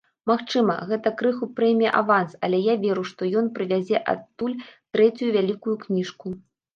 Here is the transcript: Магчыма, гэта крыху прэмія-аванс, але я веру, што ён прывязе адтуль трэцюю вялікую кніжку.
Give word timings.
Магчыма, 0.29 0.75
гэта 0.91 1.09
крыху 1.17 1.47
прэмія-аванс, 1.57 2.33
але 2.47 2.61
я 2.67 2.73
веру, 2.85 3.03
што 3.09 3.27
ён 3.41 3.51
прывязе 3.57 3.99
адтуль 4.15 4.55
трэцюю 4.97 5.29
вялікую 5.37 5.75
кніжку. 5.85 6.33